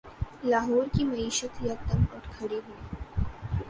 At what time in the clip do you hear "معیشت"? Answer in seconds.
1.03-1.61